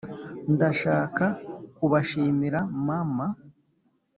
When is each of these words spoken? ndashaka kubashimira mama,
ndashaka 0.53 1.25
kubashimira 1.75 2.59
mama, 2.87 3.25